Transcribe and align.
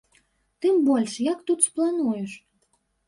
Тым 0.65 0.79
больш, 0.87 1.13
як 1.31 1.43
тут 1.49 1.59
сплануеш? 1.67 2.31